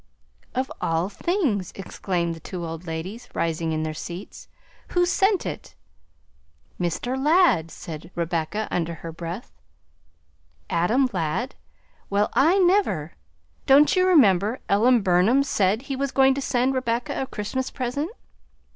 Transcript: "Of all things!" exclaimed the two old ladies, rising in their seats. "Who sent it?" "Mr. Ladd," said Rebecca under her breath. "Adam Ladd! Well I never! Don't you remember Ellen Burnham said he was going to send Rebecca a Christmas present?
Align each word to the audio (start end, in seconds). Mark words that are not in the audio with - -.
"Of 0.55 0.71
all 0.81 1.09
things!" 1.09 1.71
exclaimed 1.75 2.33
the 2.33 2.39
two 2.39 2.65
old 2.65 2.87
ladies, 2.87 3.29
rising 3.35 3.71
in 3.71 3.83
their 3.83 3.93
seats. 3.93 4.47
"Who 4.93 5.05
sent 5.05 5.45
it?" 5.45 5.75
"Mr. 6.79 7.15
Ladd," 7.23 7.69
said 7.69 8.09
Rebecca 8.15 8.67
under 8.71 8.95
her 8.95 9.11
breath. 9.11 9.51
"Adam 10.71 11.07
Ladd! 11.13 11.53
Well 12.09 12.29
I 12.33 12.57
never! 12.57 13.13
Don't 13.67 13.95
you 13.95 14.07
remember 14.07 14.57
Ellen 14.67 15.01
Burnham 15.03 15.43
said 15.43 15.83
he 15.83 15.95
was 15.95 16.09
going 16.09 16.33
to 16.33 16.41
send 16.41 16.73
Rebecca 16.73 17.21
a 17.21 17.27
Christmas 17.27 17.69
present? 17.69 18.09